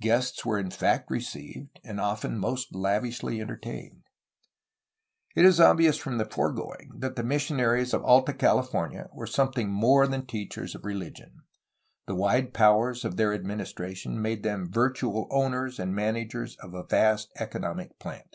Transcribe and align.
Guests 0.00 0.44
were 0.44 0.58
in 0.58 0.72
fact 0.72 1.08
received, 1.08 1.78
and 1.84 2.00
often 2.00 2.36
most 2.36 2.74
lavishly 2.74 3.40
entertained. 3.40 4.02
It 5.36 5.44
is 5.44 5.60
obvious 5.60 5.96
from 5.96 6.18
the 6.18 6.24
foregoing 6.24 6.94
that 6.96 7.14
the 7.14 7.22
missionaries 7.22 7.94
of 7.94 8.02
Alta 8.02 8.32
California 8.32 9.08
were 9.14 9.24
something 9.28 9.70
more 9.70 10.08
than 10.08 10.26
teachers 10.26 10.74
of 10.74 10.84
re 10.84 10.94
ligion. 10.96 11.30
The 12.08 12.16
wide 12.16 12.52
powers 12.52 13.04
of 13.04 13.16
their 13.16 13.32
administration 13.32 14.20
made 14.20 14.42
them 14.42 14.68
virtual 14.68 15.28
owners 15.30 15.78
and 15.78 15.94
managers 15.94 16.56
of 16.56 16.74
a 16.74 16.82
vast 16.82 17.30
economic 17.36 18.00
plant. 18.00 18.34